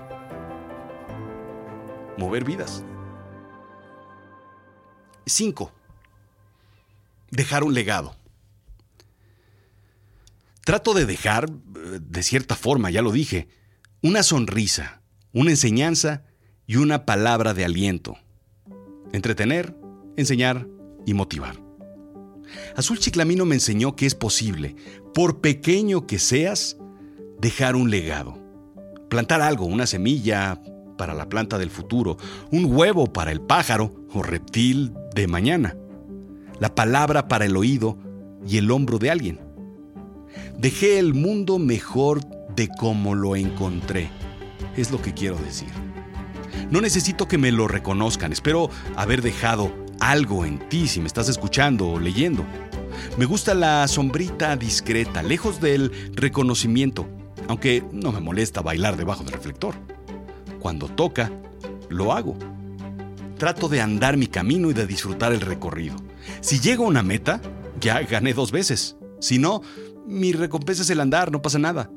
Mover 2.18 2.44
vidas. 2.44 2.84
5. 5.26 5.72
Dejar 7.30 7.64
un 7.64 7.74
legado. 7.74 8.16
Trato 10.64 10.92
de 10.92 11.06
dejar, 11.06 11.48
eh, 11.48 11.98
de 12.00 12.22
cierta 12.22 12.54
forma, 12.54 12.90
ya 12.90 13.00
lo 13.02 13.12
dije, 13.12 13.48
una 14.02 14.22
sonrisa, 14.22 15.00
una 15.32 15.50
enseñanza 15.50 16.24
y 16.66 16.76
una 16.76 17.06
palabra 17.06 17.54
de 17.54 17.64
aliento. 17.64 18.18
Entretener, 19.12 19.74
enseñar 20.16 20.66
y 21.10 21.14
motivar. 21.14 21.56
Azul 22.76 22.98
Chiclamino 22.98 23.44
me 23.44 23.56
enseñó 23.56 23.96
que 23.96 24.06
es 24.06 24.14
posible, 24.14 24.76
por 25.12 25.40
pequeño 25.40 26.06
que 26.06 26.18
seas, 26.18 26.76
dejar 27.40 27.76
un 27.76 27.90
legado. 27.90 28.38
Plantar 29.08 29.42
algo, 29.42 29.66
una 29.66 29.86
semilla 29.86 30.60
para 30.96 31.14
la 31.14 31.28
planta 31.28 31.58
del 31.58 31.70
futuro, 31.70 32.16
un 32.52 32.66
huevo 32.66 33.12
para 33.12 33.32
el 33.32 33.40
pájaro 33.40 34.06
o 34.12 34.22
reptil 34.22 34.92
de 35.14 35.26
mañana, 35.26 35.76
la 36.60 36.74
palabra 36.74 37.26
para 37.26 37.44
el 37.44 37.56
oído 37.56 37.98
y 38.46 38.58
el 38.58 38.70
hombro 38.70 38.98
de 38.98 39.10
alguien. 39.10 39.40
Dejé 40.58 40.98
el 40.98 41.14
mundo 41.14 41.58
mejor 41.58 42.20
de 42.54 42.68
como 42.78 43.14
lo 43.14 43.34
encontré, 43.34 44.10
es 44.76 44.92
lo 44.92 45.02
que 45.02 45.12
quiero 45.12 45.36
decir. 45.38 45.70
No 46.70 46.80
necesito 46.80 47.26
que 47.26 47.38
me 47.38 47.50
lo 47.50 47.66
reconozcan, 47.66 48.32
espero 48.32 48.70
haber 48.94 49.22
dejado 49.22 49.72
algo 50.00 50.44
en 50.44 50.58
ti 50.68 50.88
si 50.88 51.00
me 51.00 51.06
estás 51.06 51.28
escuchando 51.28 51.88
o 51.88 52.00
leyendo. 52.00 52.44
Me 53.16 53.24
gusta 53.26 53.54
la 53.54 53.86
sombrita 53.86 54.56
discreta, 54.56 55.22
lejos 55.22 55.60
del 55.60 55.92
reconocimiento, 56.14 57.06
aunque 57.48 57.84
no 57.92 58.12
me 58.12 58.20
molesta 58.20 58.62
bailar 58.62 58.96
debajo 58.96 59.22
del 59.22 59.34
reflector. 59.34 59.74
Cuando 60.58 60.88
toca, 60.88 61.30
lo 61.88 62.12
hago. 62.12 62.36
Trato 63.38 63.68
de 63.68 63.80
andar 63.80 64.16
mi 64.16 64.26
camino 64.26 64.70
y 64.70 64.74
de 64.74 64.86
disfrutar 64.86 65.32
el 65.32 65.40
recorrido. 65.40 65.96
Si 66.40 66.60
llego 66.60 66.84
a 66.84 66.88
una 66.88 67.02
meta, 67.02 67.40
ya 67.80 68.00
gané 68.02 68.34
dos 68.34 68.52
veces. 68.52 68.96
Si 69.20 69.38
no, 69.38 69.62
mi 70.06 70.32
recompensa 70.32 70.82
es 70.82 70.90
el 70.90 71.00
andar, 71.00 71.32
no 71.32 71.40
pasa 71.40 71.58
nada. 71.58 71.90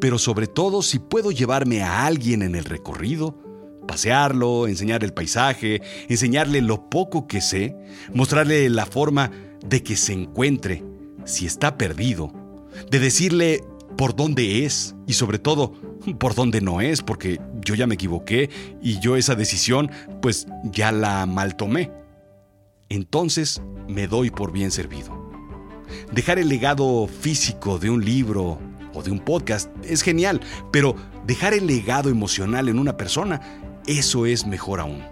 Pero 0.00 0.18
sobre 0.18 0.46
todo, 0.46 0.80
si 0.82 0.98
puedo 0.98 1.30
llevarme 1.30 1.82
a 1.82 2.06
alguien 2.06 2.42
en 2.42 2.54
el 2.54 2.64
recorrido, 2.64 3.36
pasearlo, 3.88 4.68
enseñar 4.68 5.02
el 5.02 5.12
paisaje, 5.12 5.82
enseñarle 6.08 6.60
lo 6.60 6.88
poco 6.88 7.26
que 7.26 7.40
sé, 7.40 7.74
mostrarle 8.14 8.68
la 8.70 8.86
forma 8.86 9.32
de 9.66 9.82
que 9.82 9.96
se 9.96 10.12
encuentre 10.12 10.84
si 11.24 11.46
está 11.46 11.76
perdido, 11.76 12.32
de 12.90 13.00
decirle 13.00 13.64
por 13.96 14.14
dónde 14.14 14.64
es 14.64 14.94
y 15.08 15.14
sobre 15.14 15.40
todo 15.40 15.72
por 16.20 16.36
dónde 16.36 16.60
no 16.60 16.80
es, 16.80 17.02
porque 17.02 17.40
yo 17.64 17.74
ya 17.74 17.88
me 17.88 17.94
equivoqué 17.94 18.50
y 18.80 19.00
yo 19.00 19.16
esa 19.16 19.34
decisión 19.34 19.90
pues 20.22 20.46
ya 20.62 20.92
la 20.92 21.26
mal 21.26 21.56
tomé. 21.56 21.90
Entonces 22.88 23.60
me 23.88 24.06
doy 24.06 24.30
por 24.30 24.52
bien 24.52 24.70
servido. 24.70 25.18
Dejar 26.12 26.38
el 26.38 26.48
legado 26.48 27.06
físico 27.06 27.78
de 27.78 27.90
un 27.90 28.04
libro 28.04 28.58
o 28.94 29.02
de 29.02 29.10
un 29.10 29.18
podcast 29.18 29.70
es 29.84 30.02
genial, 30.02 30.40
pero 30.70 30.94
dejar 31.26 31.54
el 31.54 31.66
legado 31.66 32.10
emocional 32.10 32.68
en 32.68 32.78
una 32.78 32.96
persona 32.96 33.40
eso 33.88 34.26
es 34.26 34.46
mejor 34.46 34.80
aún. 34.80 35.02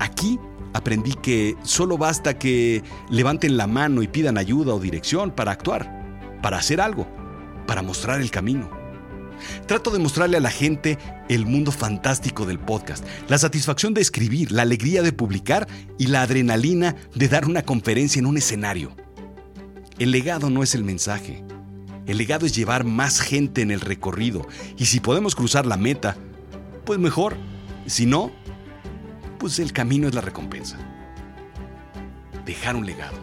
Aquí 0.00 0.40
aprendí 0.72 1.12
que 1.12 1.54
solo 1.62 1.98
basta 1.98 2.38
que 2.38 2.82
levanten 3.10 3.58
la 3.58 3.66
mano 3.66 4.02
y 4.02 4.08
pidan 4.08 4.38
ayuda 4.38 4.74
o 4.74 4.80
dirección 4.80 5.30
para 5.30 5.52
actuar, 5.52 6.38
para 6.42 6.56
hacer 6.56 6.80
algo, 6.80 7.06
para 7.66 7.82
mostrar 7.82 8.22
el 8.22 8.30
camino. 8.30 8.70
Trato 9.66 9.90
de 9.90 9.98
mostrarle 9.98 10.38
a 10.38 10.40
la 10.40 10.50
gente 10.50 10.98
el 11.28 11.44
mundo 11.44 11.72
fantástico 11.72 12.46
del 12.46 12.58
podcast, 12.58 13.04
la 13.28 13.36
satisfacción 13.36 13.92
de 13.92 14.00
escribir, 14.00 14.50
la 14.50 14.62
alegría 14.62 15.02
de 15.02 15.12
publicar 15.12 15.68
y 15.98 16.06
la 16.06 16.22
adrenalina 16.22 16.96
de 17.14 17.28
dar 17.28 17.44
una 17.44 17.62
conferencia 17.62 18.18
en 18.18 18.26
un 18.26 18.38
escenario. 18.38 18.96
El 19.98 20.10
legado 20.10 20.48
no 20.48 20.62
es 20.62 20.74
el 20.74 20.84
mensaje. 20.84 21.44
El 22.06 22.16
legado 22.16 22.46
es 22.46 22.54
llevar 22.54 22.84
más 22.84 23.20
gente 23.20 23.60
en 23.60 23.70
el 23.70 23.80
recorrido 23.80 24.46
y 24.78 24.86
si 24.86 25.00
podemos 25.00 25.34
cruzar 25.34 25.66
la 25.66 25.76
meta, 25.76 26.16
pues 26.86 26.98
mejor. 26.98 27.36
Si 27.84 28.06
no, 28.06 28.32
pues 29.38 29.58
el 29.58 29.74
camino 29.74 30.08
es 30.08 30.14
la 30.14 30.22
recompensa. 30.22 30.78
Dejar 32.46 32.76
un 32.76 32.86
legado. 32.86 33.18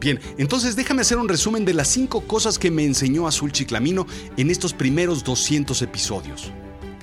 Bien, 0.00 0.20
entonces 0.36 0.76
déjame 0.76 1.02
hacer 1.02 1.18
un 1.18 1.28
resumen 1.28 1.64
de 1.64 1.74
las 1.74 1.88
cinco 1.88 2.22
cosas 2.22 2.58
que 2.58 2.70
me 2.70 2.84
enseñó 2.84 3.26
Azul 3.26 3.52
Chiclamino 3.52 4.06
en 4.36 4.50
estos 4.50 4.72
primeros 4.72 5.24
200 5.24 5.80
episodios. 5.82 6.50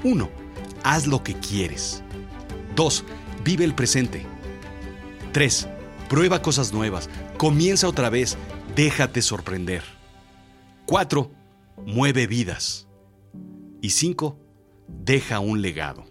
1. 0.03 0.29
Haz 0.83 1.07
lo 1.07 1.23
que 1.23 1.33
quieres. 1.35 2.03
2. 2.75 3.03
Vive 3.43 3.63
el 3.63 3.73
presente. 3.73 4.25
3. 5.31 5.67
Prueba 6.09 6.41
cosas 6.41 6.73
nuevas. 6.73 7.09
Comienza 7.37 7.87
otra 7.87 8.09
vez. 8.09 8.37
Déjate 8.75 9.21
sorprender. 9.21 9.83
4 10.85 11.42
mueve 11.85 12.27
vidas. 12.27 12.87
Y 13.81 13.91
cinco, 13.91 14.39
deja 14.87 15.39
un 15.39 15.61
legado. 15.61 16.05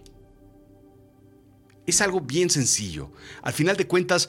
Es 1.86 2.00
algo 2.00 2.20
bien 2.20 2.50
sencillo. 2.50 3.10
Al 3.42 3.52
final 3.52 3.76
de 3.76 3.86
cuentas, 3.86 4.28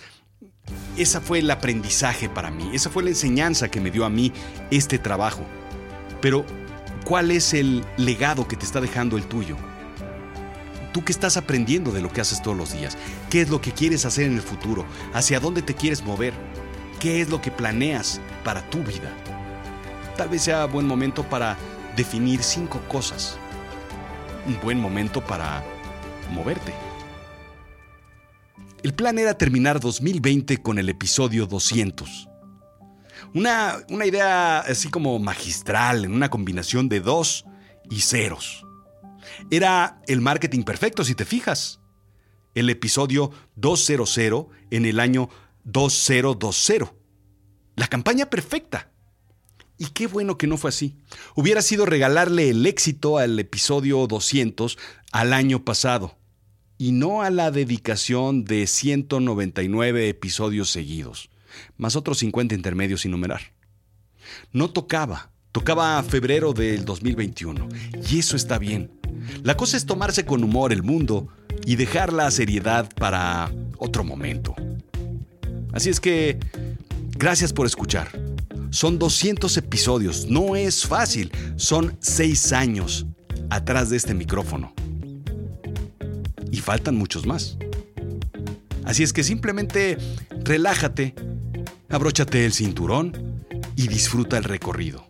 esa 0.97 1.21
fue 1.21 1.39
el 1.39 1.51
aprendizaje 1.51 2.29
para 2.29 2.51
mí, 2.51 2.69
esa 2.73 2.89
fue 2.89 3.03
la 3.03 3.09
enseñanza 3.09 3.69
que 3.69 3.81
me 3.81 3.91
dio 3.91 4.05
a 4.05 4.09
mí 4.09 4.31
este 4.71 4.97
trabajo. 4.97 5.45
Pero, 6.21 6.45
¿cuál 7.05 7.31
es 7.31 7.53
el 7.53 7.83
legado 7.97 8.47
que 8.47 8.55
te 8.55 8.65
está 8.65 8.79
dejando 8.79 9.17
el 9.17 9.25
tuyo? 9.25 9.57
¿Tú 10.93 11.03
qué 11.03 11.11
estás 11.11 11.37
aprendiendo 11.37 11.91
de 11.91 12.01
lo 12.01 12.11
que 12.11 12.21
haces 12.21 12.41
todos 12.41 12.55
los 12.55 12.71
días? 12.71 12.97
¿Qué 13.29 13.41
es 13.41 13.49
lo 13.49 13.59
que 13.61 13.71
quieres 13.71 14.05
hacer 14.05 14.25
en 14.25 14.35
el 14.35 14.41
futuro? 14.41 14.85
¿Hacia 15.13 15.39
dónde 15.39 15.63
te 15.63 15.73
quieres 15.73 16.03
mover? 16.03 16.33
¿Qué 16.99 17.19
es 17.21 17.29
lo 17.29 17.41
que 17.41 17.51
planeas 17.51 18.21
para 18.43 18.69
tu 18.69 18.83
vida? 18.83 19.11
Tal 20.15 20.29
vez 20.29 20.43
sea 20.43 20.65
buen 20.65 20.87
momento 20.87 21.23
para 21.23 21.57
definir 21.95 22.43
cinco 22.43 22.81
cosas. 22.87 23.37
Un 24.47 24.59
buen 24.61 24.79
momento 24.79 25.21
para 25.21 25.63
moverte. 26.31 26.73
El 28.83 28.93
plan 28.93 29.17
era 29.17 29.37
terminar 29.37 29.79
2020 29.79 30.57
con 30.57 30.77
el 30.77 30.89
episodio 30.89 31.45
200. 31.45 32.29
Una, 33.33 33.77
una 33.89 34.05
idea 34.05 34.59
así 34.59 34.89
como 34.89 35.17
magistral, 35.19 36.05
en 36.05 36.13
una 36.13 36.29
combinación 36.29 36.89
de 36.89 36.99
dos 36.99 37.45
y 37.89 38.01
ceros. 38.01 38.65
Era 39.49 40.01
el 40.07 40.21
marketing 40.21 40.63
perfecto, 40.63 41.03
si 41.03 41.15
te 41.15 41.25
fijas. 41.25 41.79
El 42.53 42.69
episodio 42.69 43.31
200 43.55 44.17
en 44.69 44.85
el 44.85 44.99
año 44.99 45.29
2020. 45.63 46.93
La 47.75 47.87
campaña 47.87 48.29
perfecta. 48.29 48.92
Y 49.83 49.87
qué 49.87 50.07
bueno 50.07 50.37
que 50.37 50.47
no 50.47 50.55
fue 50.55 50.69
así. 50.69 50.95
Hubiera 51.35 51.61
sido 51.61 51.85
regalarle 51.85 52.49
el 52.49 52.65
éxito 52.65 53.17
al 53.17 53.37
episodio 53.37 54.07
200 54.07 54.77
al 55.11 55.33
año 55.33 55.65
pasado 55.65 56.15
y 56.77 56.93
no 56.93 57.21
a 57.21 57.29
la 57.29 57.51
dedicación 57.51 58.45
de 58.45 58.65
199 58.65 60.07
episodios 60.07 60.69
seguidos, 60.69 61.29
más 61.75 61.97
otros 61.97 62.19
50 62.19 62.55
intermedios 62.55 63.01
sin 63.01 63.11
numerar. 63.11 63.41
No 64.53 64.69
tocaba, 64.69 65.31
tocaba 65.51 66.01
febrero 66.01 66.53
del 66.53 66.85
2021 66.85 67.67
y 68.09 68.19
eso 68.19 68.37
está 68.37 68.59
bien. 68.59 68.89
La 69.43 69.57
cosa 69.57 69.75
es 69.75 69.85
tomarse 69.85 70.23
con 70.23 70.45
humor 70.45 70.71
el 70.71 70.83
mundo 70.83 71.27
y 71.65 71.75
dejar 71.75 72.13
la 72.13 72.31
seriedad 72.31 72.89
para 72.95 73.51
otro 73.79 74.05
momento. 74.05 74.55
Así 75.73 75.89
es 75.89 75.99
que, 75.99 76.39
gracias 77.17 77.51
por 77.51 77.65
escuchar. 77.65 78.22
Son 78.73 78.97
200 78.97 79.55
episodios, 79.57 80.25
no 80.31 80.55
es 80.55 80.87
fácil, 80.87 81.31
son 81.57 81.95
6 81.99 82.53
años 82.53 83.05
atrás 83.51 83.91
de 83.91 83.97
este 83.97 84.15
micrófono. 84.15 84.73
Y 86.49 86.57
faltan 86.57 86.95
muchos 86.95 87.27
más. 87.27 87.55
Así 88.83 89.03
es 89.03 89.13
que 89.13 89.23
simplemente 89.23 89.99
relájate, 90.43 91.13
abróchate 91.87 92.45
el 92.45 92.53
cinturón 92.53 93.45
y 93.75 93.89
disfruta 93.89 94.39
el 94.39 94.43
recorrido. 94.43 95.05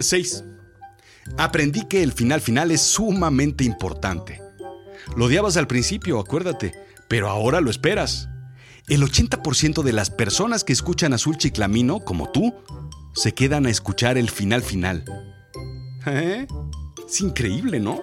6. 0.00 0.44
Aprendí 1.36 1.86
que 1.86 2.02
el 2.02 2.12
final 2.12 2.40
final 2.40 2.70
es 2.70 2.80
sumamente 2.80 3.64
importante. 3.64 4.40
Lo 5.16 5.26
odiabas 5.26 5.56
al 5.56 5.66
principio, 5.66 6.18
acuérdate, 6.18 6.74
pero 7.08 7.28
ahora 7.28 7.60
lo 7.60 7.70
esperas. 7.70 8.28
El 8.88 9.02
80% 9.02 9.82
de 9.82 9.92
las 9.92 10.10
personas 10.10 10.64
que 10.64 10.72
escuchan 10.72 11.12
Azul 11.12 11.36
Chiclamino, 11.36 12.00
como 12.00 12.30
tú, 12.30 12.54
se 13.14 13.32
quedan 13.32 13.66
a 13.66 13.70
escuchar 13.70 14.18
el 14.18 14.30
final 14.30 14.62
final. 14.62 15.04
¿Eh? 16.06 16.46
Es 17.06 17.20
increíble, 17.20 17.78
¿no? 17.78 18.00